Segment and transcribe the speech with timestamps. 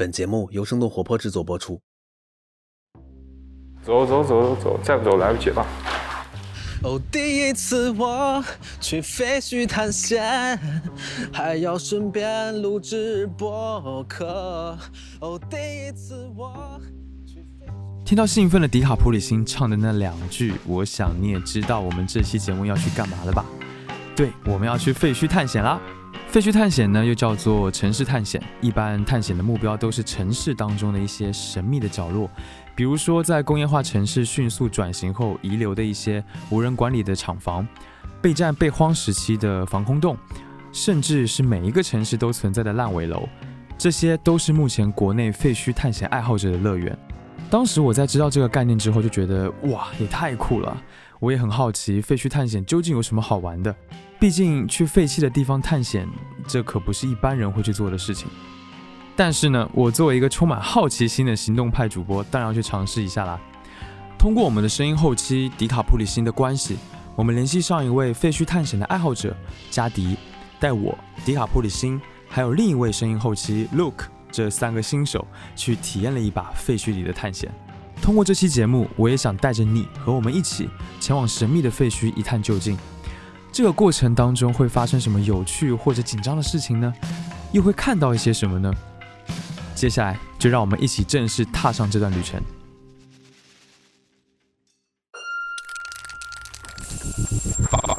[0.00, 1.78] 本节目由生动活泼制作播出。
[3.82, 5.66] 走走走走走，再不走来不及了。
[6.82, 8.42] 哦，第一次我
[8.80, 10.58] 去废墟探险，
[11.30, 14.74] 还要顺便录制播客。
[15.20, 16.80] 哦，第一次我
[18.02, 23.44] 听到兴奋的迪卡普里辛唱的那两句，我想你也知道我们这期节目要去干嘛了吧？
[24.16, 25.78] 对，我们要去废墟探险啦！
[26.30, 32.30] 废墟探险呢，又叫做城市探险，一般探险的目标都是城市当中的一些神秘的角落，
[32.76, 37.66] 比如说在工业化城市迅速转型后遗留的一些无人管理的厂房、
[38.22, 40.16] 备战备荒时期的防空洞，
[40.70, 43.28] 甚至是每一个城市都存在的烂尾楼，
[43.76, 46.96] 这些都是目前国内废墟探险爱好者的乐园。
[47.50, 50.80] 当时我在知道这个概念之后，就觉得哇，也太酷了！
[51.18, 53.74] 我也很好奇废墟探险究竟有什么好玩的。
[54.20, 56.06] 毕竟去废弃的地方探险，
[56.46, 58.28] 这可不是一般人会去做的事情。
[59.16, 63.40] 但是呢，我作为一个充满好奇心的行动派主播，当然要去尝试一下啦。
[64.18, 66.76] 通过我们的声音后期迪卡普里辛的关系，
[67.16, 69.34] 我们联系上一位废墟探险的爱好者
[69.70, 70.18] 加迪，
[70.58, 71.98] 带我迪卡普里辛
[72.28, 75.26] 还有另一位声音后期 Luke 这三个新手
[75.56, 77.50] 去体验了一把废墟里的探险。
[78.02, 80.68] 通过这期节目，我也想带着你和我们一起
[81.00, 82.76] 前往神秘的废墟一探究竟。
[83.52, 86.92] 这个过程当中会发生什么有趣或者紧张的事情呢？
[87.52, 88.72] 又会看到一些什么呢？
[89.74, 92.40] 接下来就让我们一起正式踏上这段旅程。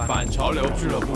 [0.07, 1.07] 反潮流俱乐部。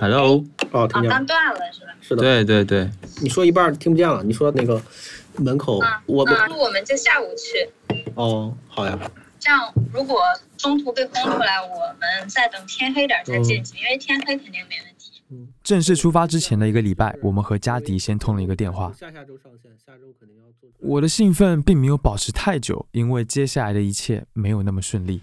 [0.00, 1.92] Hello，哦，听哦，见了刚，断了是吧？
[2.00, 2.22] 是的。
[2.22, 4.80] 对对对，你说一半儿听不见了，你说那个
[5.36, 7.68] 门口，啊，我们嗯，我们就下午去，
[8.14, 8.98] 哦，好呀，
[9.38, 10.20] 这样如果
[10.56, 15.12] 中途被轰出来，我们再等天黑点儿再进去，因为天黑肯定没问题。
[15.62, 18.92] 正式出发之前的一个礼拜，我们和加迪先通了一个电话。
[18.98, 20.70] 下下周上线，下周肯定要做。
[20.78, 25.20] 我的兴奋并没有保持太久，因为接下来的一切没有那么顺利。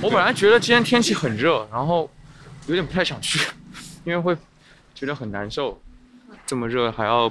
[0.00, 2.08] 我本来觉得今天天气很热，然后
[2.68, 3.40] 有点不太想去，
[4.04, 4.36] 因为会
[4.94, 5.80] 觉得很难受。
[6.50, 7.30] 这么热还要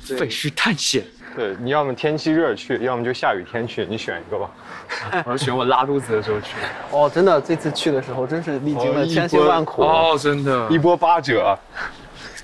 [0.00, 1.02] 废墟探险，
[1.34, 4.50] 对，你要么天气热去，要么就下雨天去，你选一个吧。
[5.24, 6.48] 我要选我拉肚子的时候去。
[6.90, 9.80] 哦，真的，这次去的时候真是历经了千辛万苦。
[9.80, 11.58] 哦，真的，一波八折，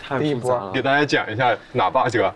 [0.03, 0.81] 太第一波了给。
[0.81, 2.35] 大家讲一下哪八折。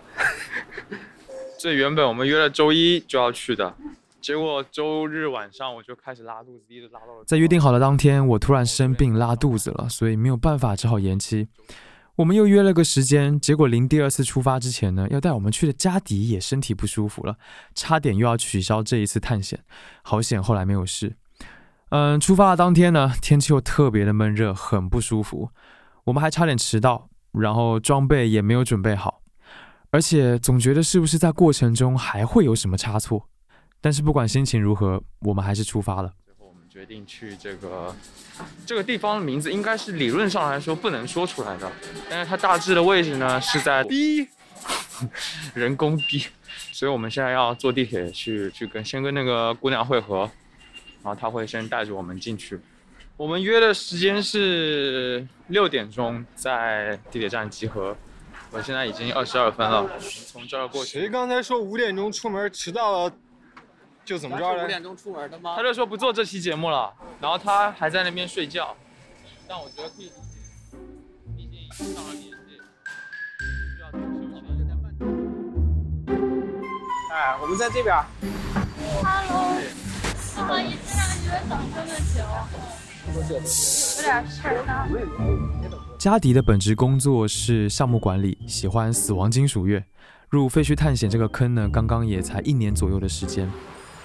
[1.57, 3.73] 这原本我们约了周一就要去的，
[4.21, 7.23] 结果周日晚上我就开始拉肚子，一直拉到了。
[7.25, 11.47] 在约定好的当天，我突然生病拉肚子了，所以没有办法，只好延期。
[12.17, 17.37] 我们又约了个时间，结果临第二次出发之前呢，要带我们去的加迪也身体不舒服了，
[17.73, 19.59] 差点又要取消这一次探险。
[20.03, 21.15] 好险，后来没有事。
[21.89, 25.49] 嗯，出发的当天呢，天气又特别的闷热，很不舒服，
[26.03, 29.21] 我们还差点迟到，然后装备也没有准备好，
[29.89, 33.27] 而且总觉得是不是在过程中还会有什么差错。
[33.79, 36.13] 但是不管心情如何，我们还是出发了。
[36.71, 37.93] 决定去这个
[38.65, 41.69] 这个地方的名字，应该是理论上来说不能说出来的，
[42.09, 44.25] 但是它大致的位置呢是在 B
[45.53, 46.27] 人工 B，
[46.71, 50.19] 所以我们现在要坐地铁去去跟先跟那个姑娘会合，
[51.03, 52.57] 然后她会先带着我们进去。
[53.17, 57.97] 我们约的时间是六点钟在地铁站集合，
[58.49, 61.01] 我现在已经二十二分了，从这儿过去。
[61.01, 63.13] 谁刚才说五点钟出门迟到了，
[64.03, 64.79] 就怎么着来？
[64.81, 68.75] 钟出门的吗他就说不做这期节目了，然后他还在那边睡觉，
[69.47, 70.15] 但我觉得可以理解，
[71.37, 72.59] 毕竟上了年纪，
[73.75, 74.31] 需要多休息。
[77.13, 77.95] 哎，我们在这边。
[79.03, 79.55] Hello，
[80.35, 82.17] 不好意思让你们等这么久，
[83.15, 84.69] 有点事儿呢。
[85.97, 89.83] 加迪的本职工作是项目管理，喜欢死亡金属乐。
[90.29, 93.51] 入废墟探险这个坑呢，刚刚也才一年左右的时间。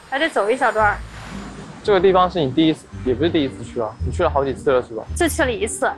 [0.09, 0.97] 还得走一小段儿，
[1.83, 5.03] 这个地方是你第一次，也不是第一次去啊，你去了好几次了是吧？
[5.17, 5.91] 就去了一次。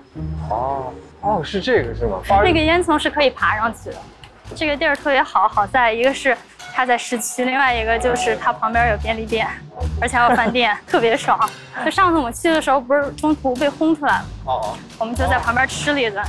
[0.50, 2.20] 哦哦，是这个是吗？
[2.42, 3.96] 那个烟囱是可以爬上去的，
[4.54, 6.36] 这个地儿特别好，好在一个是
[6.74, 9.46] 它在市区，另外一个就是它旁边有便利店，
[10.00, 11.38] 而且还有饭店， 特别爽。
[11.84, 16.24] 就上次我们去的时候，不是中途被轰出来了，哦，我们就在旁边吃了一顿。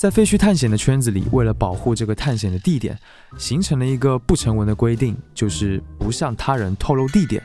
[0.00, 2.98] 在废墟探险的圈子里，为了保护这个探险的地点，
[3.36, 7.42] 形成了一个不成文的规定，就是不向他人透露地点。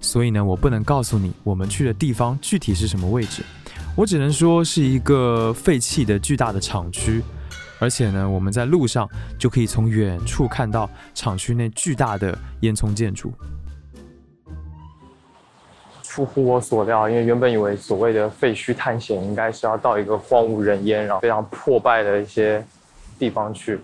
[0.00, 3.44] 所以呢，我不能告诉你我们去的地方具体是什么位置，
[3.94, 7.22] 我只能说是一个废弃的巨大的厂区。
[7.78, 9.08] 而且呢，我们在路上
[9.38, 13.32] 就可以从远处看到厂区内巨大的烟囱建筑。
[16.16, 22.64] 出乎我所料，因为原本以为所谓的废墟探险应该是要到一个荒无人烟、然后非常破败的一些
[23.18, 23.78] 地方去，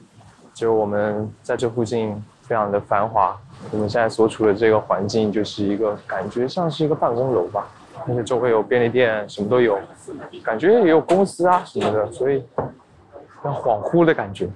[0.55, 3.39] 结果我们在这附近非常的繁华。
[3.71, 7.69] 我们现在所处的这个环境就是一个感觉像是一个办公楼吧，
[8.09, 9.79] 而且周围有便利店，什么都有，
[10.43, 12.65] 感觉也有公司啊什么的，所以非
[13.43, 14.49] 常恍惚的感觉，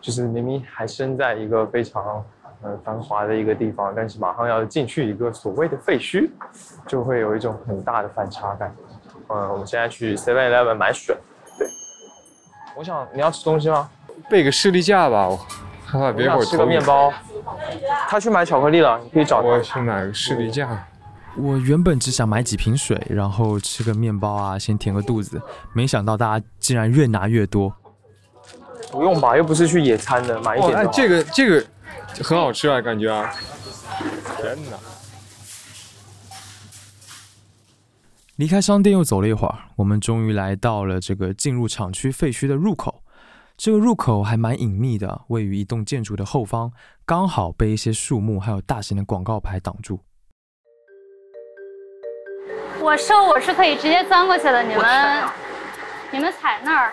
[0.00, 2.24] 就是明明还身在一个非常
[2.62, 6.30] 呃繁华的一个地方，但是马上要进去一个所谓的废墟，
[6.86, 8.74] 就会有一种很大的反差感。
[9.28, 11.16] 嗯，我们现在去 Seven Eleven 买水。
[11.58, 11.66] 对，
[12.76, 13.88] 我想你要吃东西吗？
[14.28, 15.36] 备个士力架吧，我
[15.84, 17.12] 害怕别会儿吃个面包。
[18.08, 19.60] 他去买巧克力了，你可以找我。
[19.60, 20.86] 去买个士力架。
[21.36, 25.40] 我原本只想买几瓶水，然后吃个面包啊，先填个肚子，
[25.72, 27.72] 没想到大家竟然越拿越多。
[28.90, 30.92] 不用吧，又不是去野餐的，买一点就好。
[30.92, 31.64] 这个这个
[32.22, 33.32] 很好吃啊，感觉啊。
[34.36, 34.76] 天哪！
[38.36, 43.02] 离开商店又走了一会儿，我们终于来到了这个进入厂区废墟的入口。
[43.56, 46.72] 这个入口还蛮隐秘的，位于一栋建筑的后方，
[47.04, 50.00] 刚好被一些树木还有大型的广告牌挡住。
[52.80, 54.82] 我瘦我是可以直接钻过去的，你们
[56.12, 56.92] 你们踩那儿，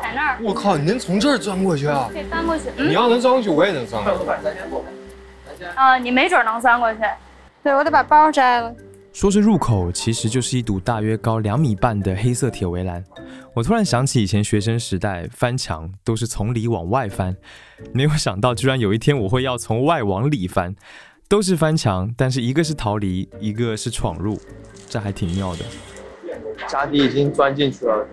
[0.00, 2.08] 踩那儿，我靠，你能从这儿钻过去啊？
[2.12, 2.64] 可以钻过去。
[2.76, 5.64] 你嗯，要能钻过去，我也能钻过去。
[5.76, 7.00] 呃，你没准能钻过去。
[7.62, 8.74] 对，我得把包摘了。
[9.12, 13.02] 说是入口，其实就是一堵大约高两米半的黑色铁围栏。
[13.54, 17.36] 我突然想起以前学生时代翻墙都是从里往外翻，
[17.92, 20.74] 没有想到居然有一天我会要从外往里翻，
[21.28, 24.38] 都是翻墙，但是一个是逃离，一个是闯入，
[24.88, 25.64] 这还挺妙的。
[26.66, 28.06] 家底已经钻进去了，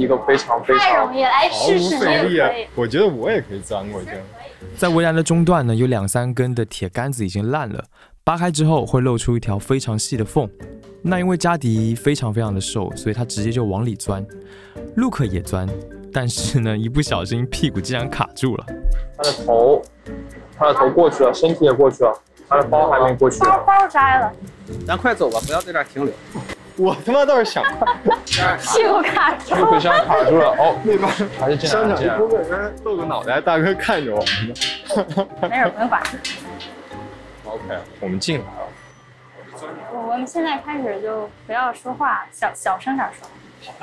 [0.00, 2.48] 一个非常非常毫无试试，你费力啊！
[2.74, 4.10] 我觉得我也可以钻过去。
[4.76, 7.84] 在围栏的中段呢，有两三根的铁杆子已经烂了，
[8.24, 10.48] 扒开之后会露出一条非常细的缝。
[11.02, 14.24] 那因为加迪非常非常的瘦，所以他直接就往里钻。
[14.96, 15.68] 陆克也钻，
[16.12, 18.66] 但是呢，一不小心屁股竟然卡住了。
[19.16, 19.82] 他的头，
[20.56, 22.12] 他的头过去了，身体也过去了，
[22.48, 23.40] 他的包还没过去。
[23.40, 24.32] 包包摘了，
[24.86, 26.14] 咱快走吧，不要在这儿停留。
[26.80, 27.78] 我他妈倒是想看
[28.58, 29.54] 屁股卡住。
[29.54, 31.06] 陆克现在卡住了，哦，那边
[31.38, 32.18] 还是进来商了，进来了。
[32.18, 34.54] 场工作人员露个脑袋，大哥看着我们呢。
[35.42, 36.02] 没事，不用管。
[37.44, 38.50] OK，我们进来了。
[39.92, 43.28] 我们现在开始就不要说话，小小声点说。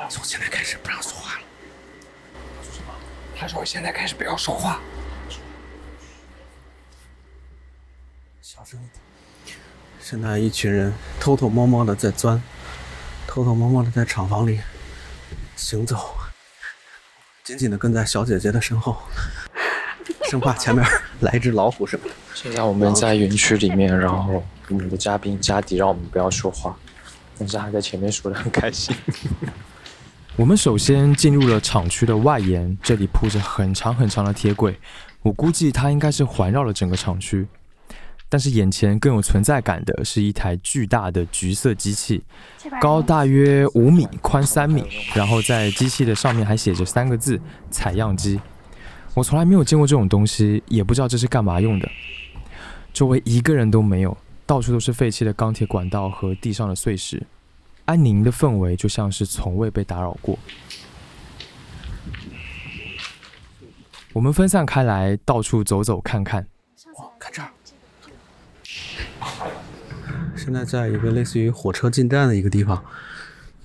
[0.08, 1.42] 从现在开始不让说话了。
[3.36, 4.80] 他说现在开始不要说话。
[8.42, 8.82] 小声一
[9.46, 9.56] 点。
[10.00, 12.42] 现在一群人偷偷摸摸的在钻，
[13.28, 14.58] 偷偷摸摸的在厂房里
[15.54, 16.16] 行走，
[17.44, 18.96] 紧紧的跟在小姐姐的身后，
[20.30, 20.82] 生怕前面
[21.20, 22.14] 来一只老虎什么的。
[22.34, 26.74] 现在我们在园区里面，然后我们的嘉宾加迪让我们不要说话，
[27.38, 28.96] 但是他在前面说的很开心。
[30.34, 34.80] 我们首先进入了厂区的外沿，这里铺着很长很长的铁轨，
[35.20, 37.46] 我估计它应该是环绕了整个厂区。
[38.28, 42.22] 但是眼前更有存在感的是一台巨大的橘色机器，
[42.80, 44.84] 高大约五米，宽三米，
[45.14, 47.40] 然后在机器的上面还写着三个字
[47.70, 48.40] “采样机”。
[49.14, 51.88] 我从来没有见过这种东西，也不知道这是干嘛用的。
[52.92, 57.26] 周围一个人都没有，到处都是废弃的钢铁管道和地上的碎石，
[57.86, 60.38] 安宁的氛围就像是从未被打扰过。
[64.12, 66.46] 我们分散开来，到处走走看看。
[67.18, 67.50] 看这儿，
[70.48, 72.82] 现在在一个类似于火车进站的一个地方，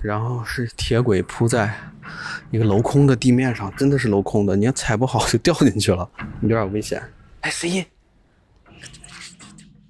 [0.02, 1.74] 然后是铁轨铺在
[2.50, 6.06] 一个镂空的地面上，真的是镂空的，你要踩不好就掉进去了，
[6.42, 7.02] 有点危险。
[7.40, 7.86] 哎，谁音？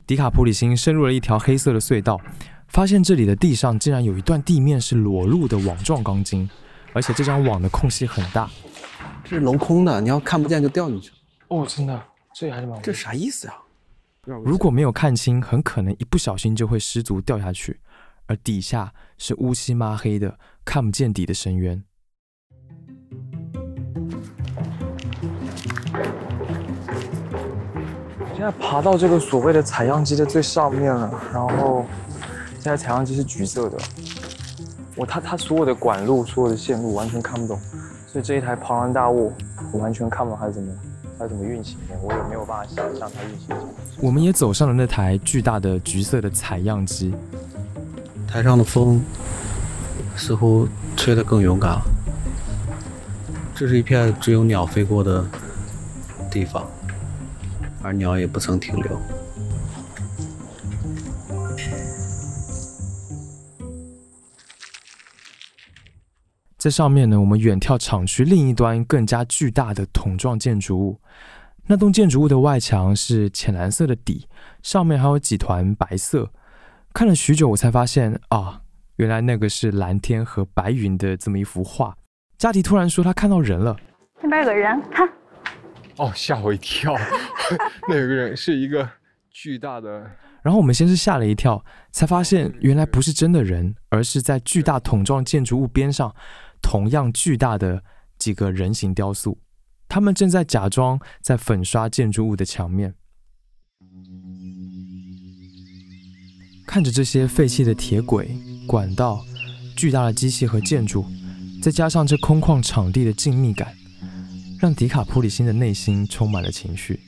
[0.07, 2.21] 迪卡普里星深入了一条黑色的隧道，
[2.69, 6.49] 发现这里的地上竟然有一段地面是裸露的网状钢筋，
[6.93, 8.49] 而且这张网的空隙很大。
[9.25, 11.17] 这是镂空的，你要看不见就掉进去了，
[11.49, 12.01] 哦，真的，
[12.33, 13.64] 这还是蛮这啥意思呀、有点危险
[14.27, 17.81] 如果没有看清，很可能一不小心就会失足掉下去，
[18.27, 21.85] 而底下是乌漆抹黑的、看不见底的深渊。
[28.35, 31.87] 现在爬到这个所谓的采样机的最上面了，然后
[32.55, 33.79] 现在采样机是橘色的，
[34.97, 37.59] 我它它所有的管路、所有的线路完全看不懂，
[38.07, 39.33] 所以这一台庞然大物
[39.73, 40.75] 我完全看不懂它是怎么
[41.19, 43.57] 它怎么运行的，我也没有办法想象它运行。
[44.01, 47.15] 我们也走上了那台巨大的橘色的采样机，
[48.27, 49.01] 台上的风
[50.17, 50.67] 似乎
[50.97, 51.83] 吹得更勇敢了。
[53.55, 55.25] 这是一片只有鸟飞过的
[56.31, 56.67] 地方，
[57.83, 59.01] 而鸟也不曾停留。
[66.65, 70.99] 在上面呢，我们远眺厂区另一端更加巨大的桶状建筑物。
[71.67, 74.27] 那栋建筑物的外墙是浅蓝色的底，
[74.63, 76.33] 上面还有几团白色。
[76.95, 78.63] 看了许久，我才发现啊，
[78.97, 81.95] 原来那个是蓝天和白云的这么一幅画。
[82.39, 83.77] 佳迪突然说他看到人了，
[84.23, 85.07] 那边有个人，看，
[85.99, 86.95] 哦，吓我一跳！
[87.87, 88.89] 那有个人是一个
[89.31, 96.15] 巨大的，然后我们先是吓了一跳，才发现原来不是真的人，而是在巨大桶状建筑物边上。
[96.65, 97.85] 同样巨大的
[98.19, 99.39] 几个人形雕塑，
[99.87, 102.95] 他们正在假装在粉刷建筑物的墙面。
[106.67, 108.35] 看着这些废弃的铁轨、
[108.67, 109.23] 管道、
[109.77, 111.05] 巨大的机器和建筑，
[111.63, 113.75] 再加上这空旷场地的静谧感，
[114.59, 116.99] 让迪卡普里辛的内心充满了情绪。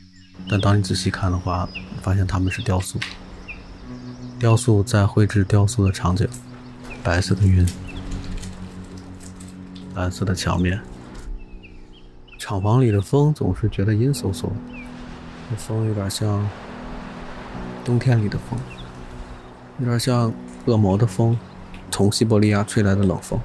[0.48, 1.66] 但当你仔细看的话，
[2.02, 3.00] 发现他们是雕塑，
[4.38, 6.28] 雕塑在绘制雕塑的场景，
[7.02, 7.66] 白色的云。
[9.96, 10.78] 蓝色的墙面，
[12.38, 14.50] 厂房里的风总是觉得阴飕飕，
[15.50, 16.46] 这风有点像
[17.82, 18.58] 冬天里的风，
[19.78, 20.30] 有点像
[20.66, 21.34] 恶魔的风，
[21.90, 23.40] 从西伯利亚吹来的冷风。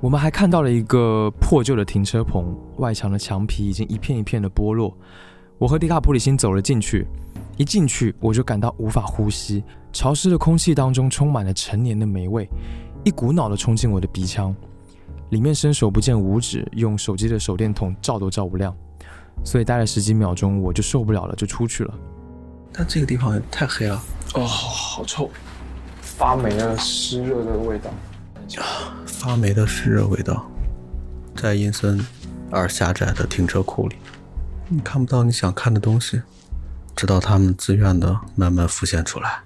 [0.00, 4.96] 我们还看到了一个破旧的停车棚，外墙的墙皮已经一片一片的剥落。
[5.58, 7.04] 我和迪卡普里辛走了进去，
[7.56, 9.62] 一进去我就感到无法呼吸。
[9.92, 12.48] 潮湿的空气当中充满了陈年的霉味，
[13.04, 14.54] 一股脑的冲进我的鼻腔，
[15.30, 18.74] 里面伸手不见五指，用手机的手电筒照都照不亮，
[19.44, 21.94] 所以待了十几秒钟我就受不了了，就出去了。
[22.72, 24.02] 但这个地方也太黑了，
[24.34, 25.30] 哦，好臭，
[26.00, 27.90] 发霉的湿热的味道，
[29.06, 30.44] 发霉的湿热味道，
[31.36, 32.04] 在阴森
[32.50, 33.94] 而狭窄的停车库里，
[34.68, 36.20] 你看不到你想看的东西，
[36.96, 39.42] 直到他们自愿的慢慢浮现出来。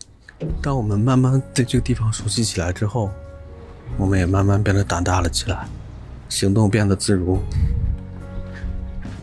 [0.63, 3.11] 当我们慢慢对这个地方熟悉起来之后，
[3.97, 5.67] 我们也慢慢变得胆大了起来，
[6.29, 7.41] 行动变得自如，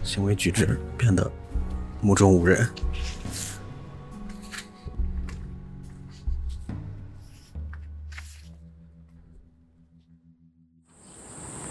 [0.03, 1.31] 行为举止变得
[2.01, 2.67] 目中无人。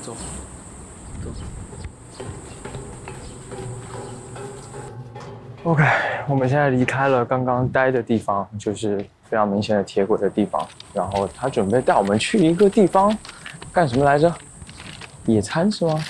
[0.01, 0.17] 走，
[1.23, 1.31] 走。
[5.65, 5.83] OK，
[6.29, 9.05] 我们现在离开了刚刚待的地方，就是。
[9.27, 13.17] 非常明显的铁轨的地方，然后他准备带我们去一个地方，
[13.73, 14.33] 干什么来着？
[15.25, 16.05] 野餐是吗？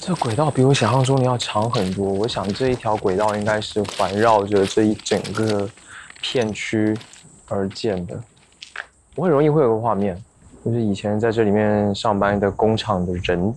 [0.00, 2.06] 这轨道比我想象中的要长很多。
[2.06, 5.68] 我想这一条轨道应该是环绕着这一整个
[6.22, 6.96] 片区
[7.48, 8.18] 而建的。
[9.16, 10.16] 我很容易会有个画面，
[10.64, 13.52] 就是以前在这里面上班的工厂的人，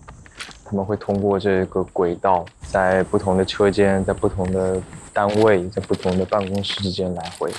[0.65, 4.81] 他们会通过这个轨道，在不同的车间、在不同的
[5.15, 7.49] 单位、在不同的办公室之间来回。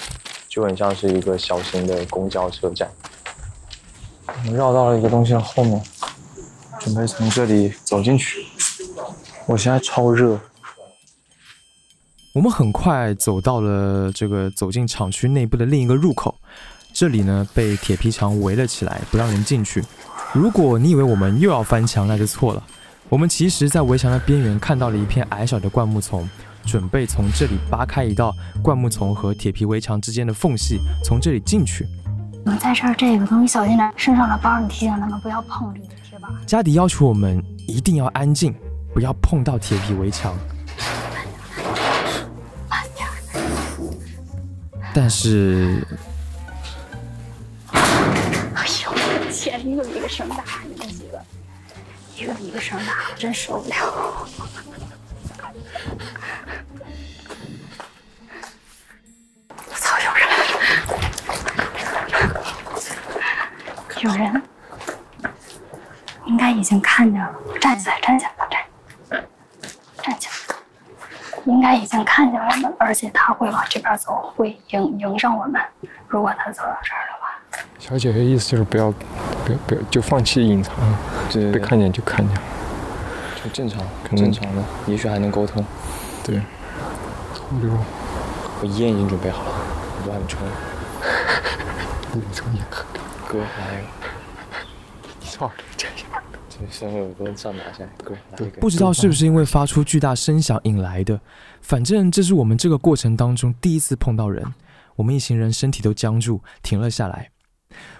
[0.46, 2.88] 就很像是一个小型的公交车站。
[4.26, 5.82] 我们绕到了一个东西的后面，
[6.80, 8.46] 准备从这里走进去。
[9.46, 10.38] 我现在超热。
[12.34, 16.34] 我们很快走到了这个走进厂区内部的另一个入口，
[16.92, 19.82] 这里呢被铁皮墙围了起来，不让人进去。
[20.32, 22.62] 如果你以为我们又要翻墙，那就错了。
[23.08, 26.28] 我们其实，在围墙的边缘看到了一片矮小的灌木丛。
[26.66, 31.86] 准备从这里扒开一道灌木丛和铁皮围墙之间的缝隙，从这里进去。
[32.44, 33.92] 我们在这儿，这个东西小心点。
[33.96, 36.30] 身上的包，你提醒他们不要碰这个铁板。
[36.46, 38.54] 加迪要求我们一定要安静，
[38.92, 40.36] 不要碰到铁皮围墙。
[44.94, 45.86] 但是，
[47.70, 51.22] 哎呦，我的天，一个比一个声大，你们几个，
[52.16, 53.76] 一个比一个声大，真受不了。
[64.00, 64.42] 有人，
[66.26, 67.30] 应该已经看见了。
[67.60, 69.24] 站起来，站起来，站，
[70.02, 70.32] 站起来。
[71.46, 75.60] 应该已经看见我们，而且他会往这边走，会迎迎上我们。
[76.08, 77.38] 如果他走到这儿的话，
[77.78, 80.74] 小姐的意思就是不要，不要，不要，就放弃隐藏，
[81.32, 82.36] 对，被看见就看见，
[83.42, 83.80] 就正常，
[84.16, 85.64] 正常的，也许还能沟通。
[86.22, 86.42] 对，
[87.34, 87.70] 偷溜。
[88.60, 89.54] 我烟已经准备好了，
[90.06, 90.38] 我还没抽。
[92.12, 92.84] 你抽 烟可。
[93.28, 93.82] 哥来，
[95.20, 95.96] 操 这样，
[96.48, 101.20] 这身上有个上拿下，哥来不知道是不是因为发出巨大声响引来的，
[101.60, 104.54] 反正这是我们这个过程当中第一次碰到人，
[104.94, 107.30] 我们一行人身体都僵住，停了下来。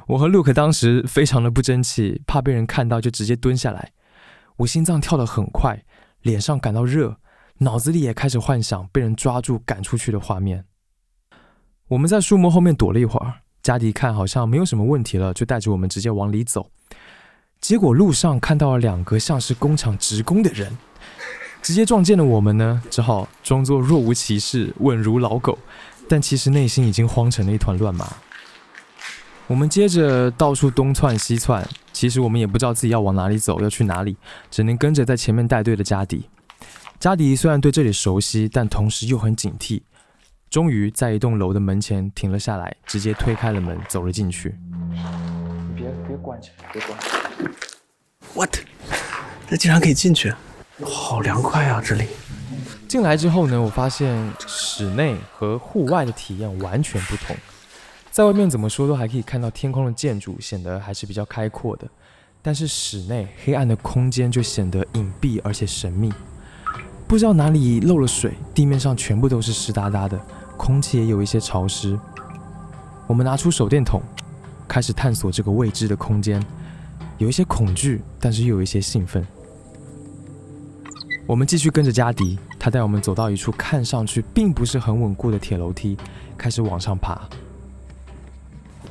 [0.06, 3.92] 我和 Luke 当时非常的不争气，怕被人看到，就直接蹲下来。
[4.58, 5.84] 我心脏跳得很快，
[6.22, 7.16] 脸上感到热，
[7.58, 10.64] 脑子里也开始幻想被人抓住赶出去的画面。
[11.88, 16.70] 我们在树木后面躲了一会儿，加迪看好像没有什么问题了，就带着我们直接往里走。
[17.60, 20.78] 结果路上看到了两个像是工厂职工的人，
[21.60, 25.58] 直接撞见了我们呢，只好装作若无其事，稳如老狗，
[26.08, 28.06] 但其实内心已经慌成了一团乱麻。
[29.48, 34.16] 我们接着到处东窜西窜，其实我们也不知道自己要往哪里走，要去哪里，
[34.48, 36.24] 只能跟着在前面带队的加迪。
[37.00, 39.82] 加迪虽然对这里熟悉，但同时又很警惕。
[40.56, 44.56] 终于在一栋楼的门前停了下来，直接推开了门，走了进去。
[44.88, 47.50] 你别别关起来，别关起来。
[48.32, 48.56] What？
[49.50, 50.32] 这竟然可以进去，
[50.82, 51.82] 好凉快啊！
[51.84, 52.06] 这里。
[52.88, 57.36] 进来之后呢，我发现室内和户外的体验完全不同。
[58.10, 61.86] 在外面怎么说都还可以看到天空的建筑，显得还是比较开阔的。
[62.40, 66.10] 但是室内黑暗的空间就显得隐蔽而且神秘。
[67.06, 70.18] 不知道哪里漏了水，地面上全部都是湿哒哒的，
[70.56, 71.98] 空气也有一些潮湿。
[73.06, 74.02] 我们拿出手电筒，
[74.66, 76.44] 开始探索这个未知的空间，
[77.18, 79.24] 有一些恐惧，但是又有一些兴奋。
[81.26, 85.96] 我们继续跟着加迪，他带我们走到一处看上去并不是很稳固的铁楼梯，
[86.36, 87.20] 开始往上爬。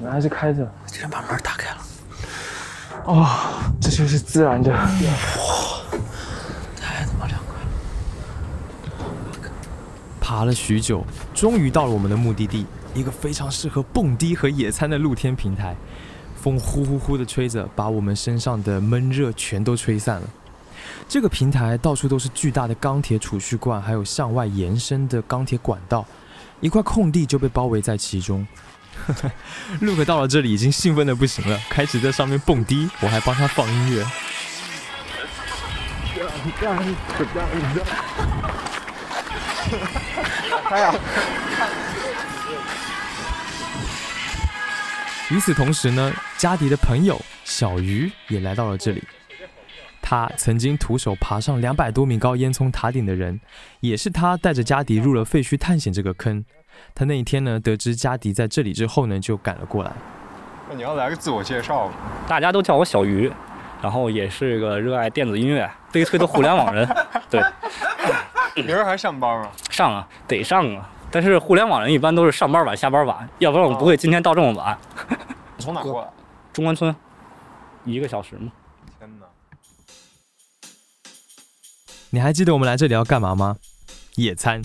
[0.02, 0.70] 门还是开着。
[0.88, 1.78] 竟然把门打开了，
[3.06, 3.28] 哦，
[3.82, 4.72] 这就是自然的。
[6.80, 7.68] 太他妈凉快了！
[10.36, 11.02] 爬了许久，
[11.34, 15.74] 终于到了我们的目的地，一个非常适合蹦迪和野餐的露天平台。
[16.36, 20.28] 风呼呼呼地吹着，把我们身上的闷热全都吹散了。
[21.08, 26.06] 这个平台到处都是巨大的钢铁储蓄罐，还有向外延伸的钢铁管道，
[26.60, 28.46] 一块空地就被包围在其中。
[29.80, 34.06] Luke 到了这里已经兴奋的不行了，开始在上面蹦迪，我还帮他放音乐。
[45.32, 49.04] 与此同时呢，加迪的朋友小鱼也来到了这里。
[50.02, 53.42] 他曾经徒手爬上两百多米高烟囱塔顶的人，
[53.80, 56.46] 也是他带着加迪入了废墟探险这个坑。
[56.94, 59.92] 他那一天呢，得知加迪在这里之后呢，就赶了过来。
[60.70, 61.90] 那你要来个自我介绍，
[62.28, 63.34] 大家都叫我小鱼，
[63.82, 66.88] 然后也是个热爱电子音乐、 悲催的互联网人。
[67.30, 67.42] 对，
[68.64, 69.52] 明儿还上班吗？
[69.70, 70.90] 上啊，得上啊。
[71.12, 74.78] 但是互联网人一般都是上班晚、下班晚，要不然我们不会今天到这么晚。
[75.58, 76.10] 你从哪过来？
[76.52, 76.94] 中关村，
[77.86, 78.52] 一个小时吗。
[79.00, 79.26] 天哪！
[82.10, 83.58] 你还记得我们来这里要干嘛吗？
[84.16, 84.62] 野餐。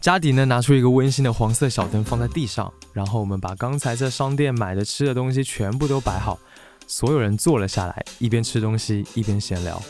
[0.00, 6.38] 家迪呢拿出一个温馨的黄色小灯放在地上，然后我们把刚才在商店买的吃的东西全部都摆好，
[6.86, 9.80] 所有人坐了下来，一边吃东西一边闲聊。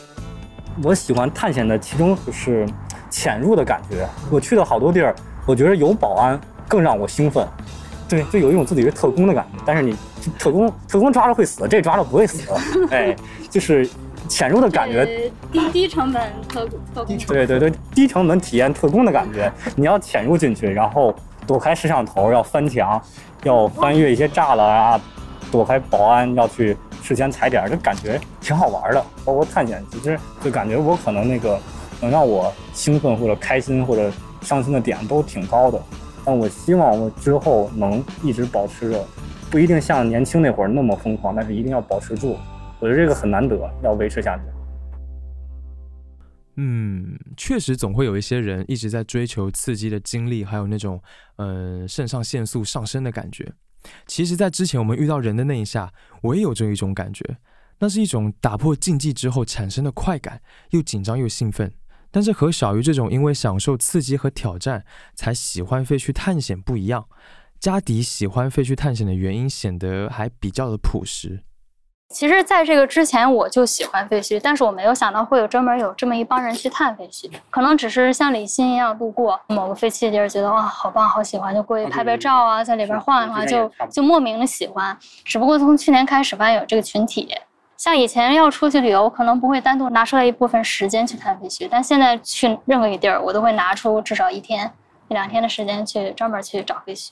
[0.81, 2.67] 我喜欢探险的其中就是
[3.09, 4.07] 潜入的感觉。
[4.29, 7.47] 我去了好多地儿，我觉得有保安更让我兴奋。
[8.07, 9.59] 对，就有一种自己是特工的感觉。
[9.65, 9.95] 但是你
[10.37, 12.51] 特工特工抓了会死，这抓了不会死。
[12.89, 13.15] 哎，
[13.49, 13.87] 就是
[14.27, 15.05] 潜入的感觉。
[15.51, 17.17] 低低成本特特工。
[17.27, 19.51] 对对对，低成本体验特工的感觉。
[19.75, 21.13] 你要潜入进去，然后
[21.45, 22.99] 躲开摄像头，要翻墙，
[23.43, 25.01] 要翻越一些栅栏啊，
[25.51, 29.05] 躲开保安，要去事先踩点，这感觉挺好玩的。
[29.23, 31.59] 包括探险，其实就感觉我可能那个
[32.01, 35.81] 能让我兴奋或者开心或者伤心的点都挺高的。
[36.25, 39.05] 但我希望我之后能一直保持着，
[39.49, 42.37] 不一定像年轻那会儿那么疯狂，但是一定要保持住。
[42.79, 44.43] 我觉得这个很难得，要维持下去。
[46.57, 51.01] 嗯，确实总会有一些人一直在追求刺激的经历，还有那种、
[51.37, 53.53] 呃、肾上腺素上升的感觉。
[54.05, 57.23] 其实，在之前我们遇到人的那一下，我也有这一种感觉，
[57.79, 61.71] 那是一种打破禁忌之后产生的快感，又紧张又兴奋。
[62.11, 64.83] 但是和小鱼这种因为享受刺激和挑战
[65.15, 67.05] 才喜欢废墟探险不一样，
[67.59, 71.43] 加迪喜欢废墟探险的原因显得还比较的朴实。
[72.11, 77.29] 其实，在这个之前我就喜欢废墟，但是我没有想到会有专门有这么一帮人去探废墟。
[77.51, 84.97] 可能只是像李欣一样路过某个废弃的地儿，觉得哇好棒好喜欢，就过去拍拍照啊，在里边晃一晃，就就莫名的喜欢。
[85.23, 87.29] 只不过从去年开始发现有这个群体，
[87.79, 94.69] 像以前要出去旅游，可能不会单独拿出来一部分时间去探废墟，但现在去任何一个地儿，我都会拿出至少一天
[95.07, 97.11] 一两天的时间去专门去找废墟。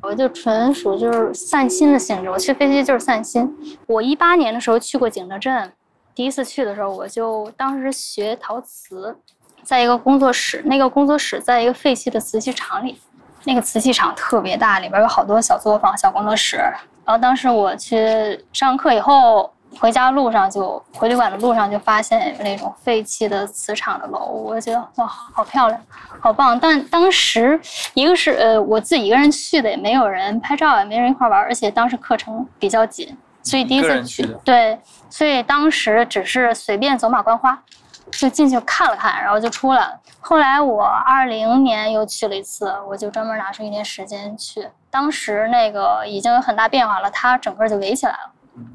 [0.00, 3.54] 我就纯属就是散心的性质，我去废墟就是散心。
[3.86, 5.70] 我一八年的时候去过景德镇，
[6.14, 9.14] 第一次去的时候，我就当时学陶瓷，
[9.62, 12.98] 在一个工作室，那个工作室在一个废弃的瓷器厂里，
[13.44, 16.56] 那个瓷器厂特别大，里边有好多小作坊、小工作室，
[17.04, 25.80] 然后当时我去上课以后，回家路上就回旅馆的路上就发现有那种废弃的磁场的楼，我觉得哇，好漂亮，
[26.20, 26.58] 好棒。
[26.58, 27.60] 但当时
[27.94, 34.78] 一个是呃我自己一个人去的，也没有人拍照，也没人一块玩，而且当时课程比较紧，所以第一次去对，
[35.10, 37.62] 所以当时只是随便走马观花。
[38.10, 40.00] 就进去看了看，然后就出来了。
[40.18, 44.66] 后来我二零年又去了一次，我就专门拿出一天时间去。
[44.90, 48.30] 当时那个已经有很大变化了，它整个就围起来了。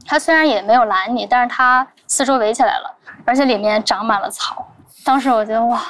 [0.06, 4.68] 它虽然也没有拦你，但是它四周围起来了，而且里面长满了草。
[5.06, 5.82] 当时我觉得哇，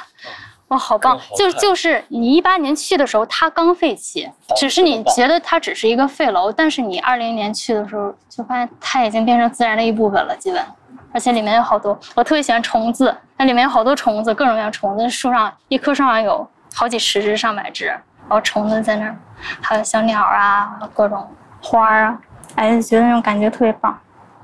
[0.68, 1.18] 哇好棒！
[1.36, 10.64] 就就是你一八年去的时候，它刚废弃，只是你觉得它只是一个废楼，但是你二零年去的时候，就发现它已经变成自然的一部分了，基本。
[11.12, 13.16] 而且里面有好多，我特别喜欢虫子。
[13.36, 15.08] 那里面有好多虫子，各种各样虫子。
[15.08, 19.16] 树上一棵树上有好几十只、上百只，然后虫子在那儿，
[19.60, 21.24] 还有小鸟啊，各种
[21.62, 22.18] 花儿啊，
[22.56, 23.98] 哎，觉得那种感觉特别棒。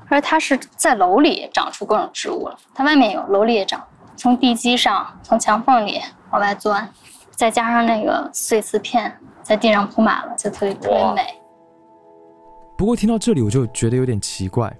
[0.09, 3.81] 而且它是在楼里长出各种植物了，它外面有，楼里也长，
[4.17, 5.99] 从地基上、从墙缝里
[6.31, 6.87] 往外钻，
[7.31, 11.21] 再加上那个碎瓷片在地上铺满了，就特别特别美。
[12.77, 14.75] 不过听到这里，我就觉得有点奇怪。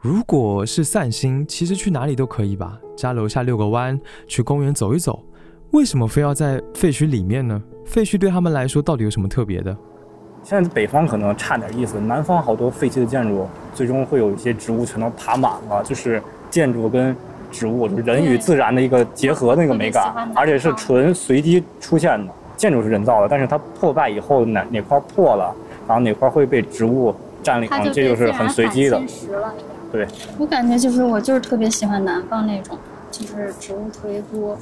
[0.00, 5.24] 如果是散心，其实去哪里都可以吧，家楼下遛个弯，去公园走一走，
[5.70, 7.58] 为什么非要在废墟里面呢？
[7.86, 9.74] 废墟对他们来说到底有什么特别的？
[10.48, 17.14] 现在北方可能差点意思，南方好多废弃的建筑，最终会有一些植物全都爬满了，就是建筑跟
[17.52, 22.32] 植物，就是人与自然的一个结合那个美感，而且是纯随机出现的。
[22.56, 25.54] 建筑是人造的，但是它破败以后哪哪块破了，
[25.86, 28.98] 然后哪块会被植物占领，这就是很随机的。
[29.92, 30.08] 对，
[30.38, 32.78] 我感觉就是我就是特别喜欢南方那种，
[33.10, 34.56] 就是植物特别多，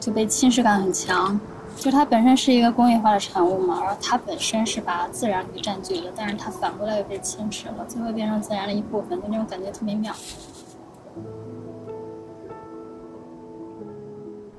[0.00, 1.38] 就被侵蚀感很强。
[1.80, 10.14] 就它本身是一个工业化的产物嘛，然后它本身是把自然给占据了，但是它反过来又被侵蚀了，最后变成自然的一部分，就那种感觉特别妙。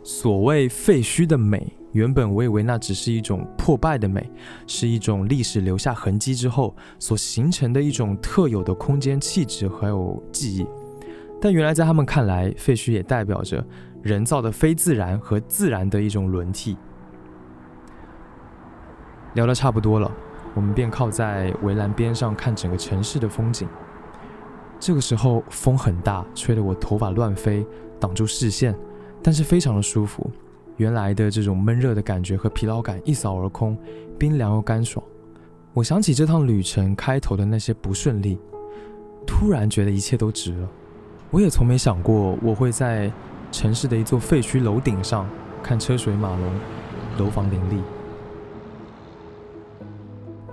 [0.04, 1.72] 所谓废墟的美。
[1.92, 4.28] 原本我以为那只是一种破败的美，
[4.66, 10.66] 是一种历史留下痕迹之后所形成的一种特有的空间气质还有记忆，
[11.42, 13.62] 但原来在他们看来，废墟也代表着
[14.02, 16.78] 人造的非自然和自然的一种轮替。
[19.34, 20.12] 聊得差不多了，
[20.54, 23.68] 我们便靠在围栏边上看整个城市的风景。
[24.80, 27.66] 这个时候风很大，吹得我头发乱飞，
[28.00, 28.76] 挡住视线，
[29.22, 30.30] 但是非常的舒服。
[30.78, 33.78] 原来的这种闷热的感觉和疲劳感一扫而空，
[34.18, 35.06] 冰凉又干爽。
[35.74, 38.40] 我想起这趟旅程开头的那些不顺利，
[39.28, 40.68] 突然觉得一切都值了。
[41.30, 43.12] 我也从没想过我会在
[43.52, 45.30] 城市的一座废墟楼顶上
[45.62, 46.52] 看车水马龙，
[47.20, 47.82] 楼房林立。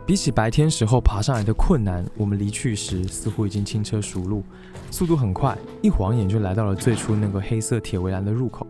[0.09, 4.43] 比起白天时候爬上来的困难，我们离去时似乎已经轻车熟路，
[4.91, 8.67] 速度很快，一晃眼就来到了最初那个黑色铁围栏的入口。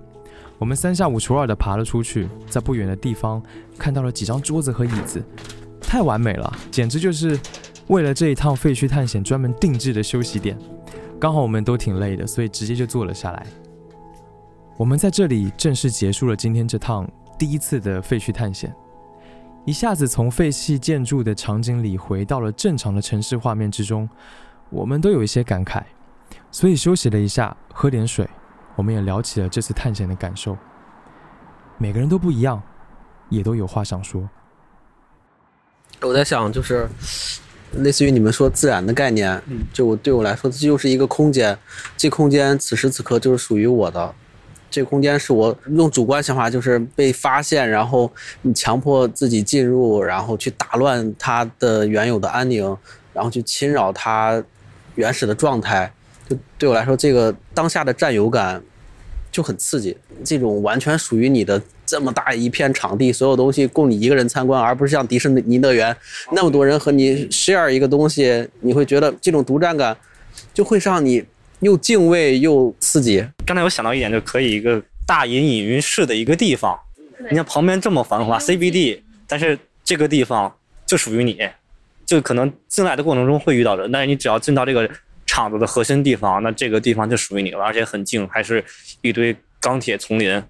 [0.58, 3.40] 我们三下五除二地爬了出去，在不远的地方
[3.78, 5.22] 看到了几张桌子和椅子，
[5.80, 7.38] 太完美了，简直就是
[7.86, 10.58] 为了这一趟废墟探险专门定制的休息点。
[11.20, 13.46] 刚好我们都挺累的，所以直接就坐了下来。
[14.76, 18.74] 我们在这里正式结束了今天这趟第一次的废墟探险，
[19.68, 24.08] 一下子从废弃建筑的场景里回到了正常的城市画面之中，
[24.70, 25.82] 我们都有一些感慨，
[26.50, 28.26] 所以休息了一下，喝点水。
[28.76, 30.56] 我们也聊起了这次探险的感受，
[31.76, 32.62] 每个人都不一样，
[33.28, 34.26] 也都有话想说。
[36.00, 36.88] 我在想，就是
[37.72, 39.38] 类似于你们说自然的概念，
[39.74, 41.58] 就我对我来说，这就是一个空间，
[41.94, 44.14] 这空间此时此刻就是属于我的，
[44.70, 48.10] 这空间是我用主观想法就是被发现，然后
[48.42, 52.76] 你强迫自己进入，然后去打乱它的原有的安宁，
[53.12, 54.42] 然后去侵扰它
[54.94, 55.90] 原始的状态。
[56.28, 58.62] 就对我来说，这个当下的占有感
[59.32, 59.96] 就很刺激。
[60.22, 65.96] 这种完全属于你的这么大一片场地，所有东西供你一个人参观，而不是像迪士尼乐园
[66.32, 69.96] 那么多人和你 share 一个东西，你会觉得这种独占感
[70.52, 71.24] 就会让你
[71.60, 73.26] 又敬畏又刺激。
[73.46, 76.78] 刚才我想到一点，就可以一个大隐隐于市的一个地方，
[77.30, 80.54] 你看旁边这么繁华 CBD，但是这个地方
[80.86, 81.38] 就属于你，
[82.06, 84.88] 就可能进来的过程中会遇到的，但是你只要进到这个。
[85.30, 88.64] 厂子的核心地方，那这个地方就属于你了，而且很静，还是
[89.02, 90.42] 一堆钢铁丛林，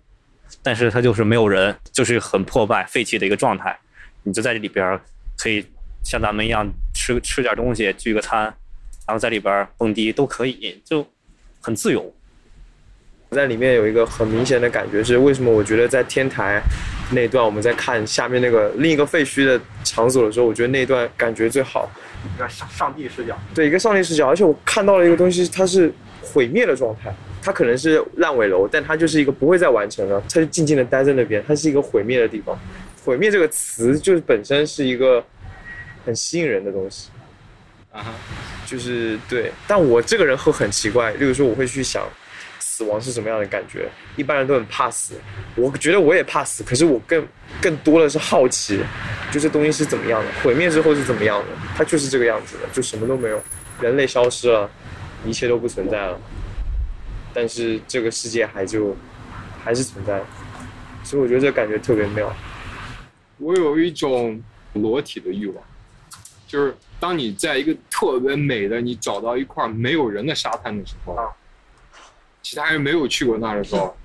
[0.62, 3.76] 但是它就是没有人，就是很破败废弃的一个状态。
[4.22, 4.98] 你就在这里边，
[5.36, 5.66] 可以
[6.04, 8.54] 像咱们一样吃吃点东西，聚个餐，
[9.08, 11.04] 然后在里边蹦迪都可以，就
[11.60, 12.14] 很自由。
[13.30, 16.62] 我在里面有一个很明显的感觉是，为什么我觉得在天台
[17.10, 21.90] 那段我们在看下面那个另一个废墟的场所的时候，我觉得那段感觉最好。
[22.34, 32.58] 一个上上帝视角，对，一个上帝视角，而且我看到了一个东西，它是毁灭的状态，它可能是烂尾楼，但它就是一个不会再完成了，它就静静的待在那边，它是一个毁灭的地方。
[33.04, 35.24] 毁灭这个词就是本身是一个
[36.04, 37.08] 很吸引人的东西。
[37.92, 38.12] 啊哈，
[38.68, 42.06] 就是对，但我这个人会很奇怪，例如说我会去想
[42.58, 45.14] 死亡是什么样的感觉，一般人都很怕死，
[45.54, 47.26] 我觉得我也怕死，可是我更
[47.62, 48.78] 更多的是好奇，
[49.32, 53.42] 就这东西是怎么样的，毁灭之后是怎么样的，它就是这个样子的，就什么都没有，
[53.80, 54.70] 人类消失了，
[55.24, 56.20] 一切都不存在了，
[57.32, 58.94] 但是这个世界还就
[59.64, 60.22] 还是存在，
[61.02, 62.30] 所以我觉得这感觉特别妙。
[63.38, 64.38] 我有一种
[64.74, 65.64] 裸体的欲望，
[66.46, 71.16] 就是当你在一个特别美的，你找到一块没有人的沙滩的时候，
[72.42, 73.96] 其他人没有去过那儿的时候，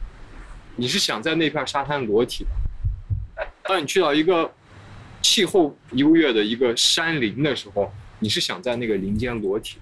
[0.76, 3.46] 你是想在那片沙滩裸体的。
[3.64, 4.52] 当你去到一个
[5.22, 9.78] 气候优越的一个山林的时候，你是想在那个林间裸体。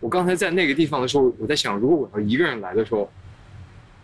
[0.00, 3.10] 我刚才在那个地方的时候，我在想，如果我要一个人来的时候，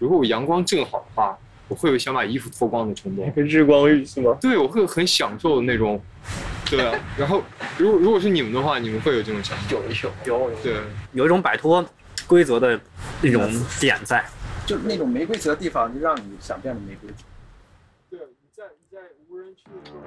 [0.01, 3.33] 如果我阳光正好的话，我会有想把衣服脱光的冲动。
[3.37, 4.37] 日光浴是吗？
[4.41, 6.03] 对，我会很享受那种，
[6.71, 6.99] 对啊。
[7.17, 7.43] 然后，
[7.79, 9.65] 如果如果是你们的话，你们会有这种想法？
[9.71, 10.77] 有有有对，
[11.13, 11.85] 有一种摆脱
[12.27, 12.81] 规则的
[13.21, 13.51] 那种
[13.81, 14.25] 点在。
[14.67, 17.23] 就那种没规则的地方，就让你想变得没规则。
[18.11, 18.99] 对，你在你在
[19.29, 20.03] 无人区的时候。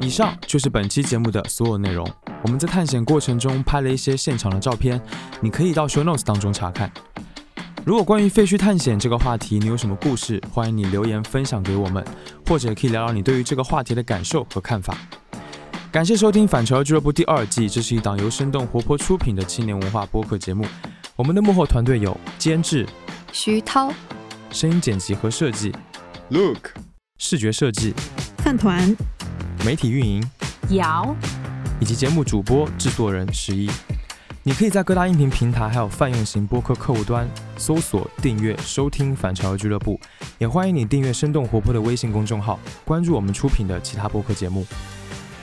[0.00, 2.10] 以上就是本期节目的所有内容。
[2.42, 5.00] 我们在探险过程中拍了一些现场的照片，
[5.40, 6.90] 你可以到 show notes 当中查看。
[7.84, 12.04] 如果关于废墟探险这个话题你有什么故事，欢迎你留言分享给我们，
[12.46, 14.96] 或者可以聊聊你对于这个话题的感受和看法。
[15.90, 20.64] 感谢收听《反潮俱乐部》第二季，这是一档由生动活泼出品的青年文化播客节目。
[21.16, 22.86] 我们的幕后团队有监制
[23.32, 23.92] 徐涛、
[24.52, 25.74] 声音剪辑和设计
[26.28, 26.70] Look、
[27.18, 27.94] 视觉设计
[28.38, 28.96] 饭团、
[29.66, 30.24] 媒体运营
[30.70, 31.16] 姚，
[31.80, 33.68] 以及节目主播制作人十一。
[34.44, 40.00] 你可以在各大音频平台还有泛用型播客客户端搜索、订阅、收听《反潮流俱乐部》，
[40.38, 44.66] 也欢迎你订阅生动活泼的微信公众号，关注我们出品的其他播客节目。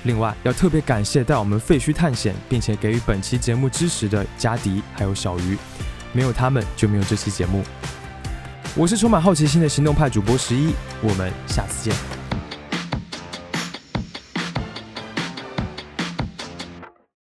[0.03, 5.57] 另外，要特别感谢带我们废墟探险，并且给予本期节目支持的嘉迪还有小鱼，
[6.11, 7.63] 没有他们就没有这期节目。
[8.75, 12.18] 我是充满好奇心的行动派主播十一，我们下次见。